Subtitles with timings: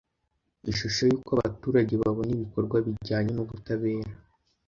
[0.71, 4.13] ishusho y’uko abaturage babona ibikorwa bijyanye n’ubutabera